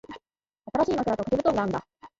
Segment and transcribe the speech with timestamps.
[0.73, 1.85] 新しい枕と掛け布団があんだ。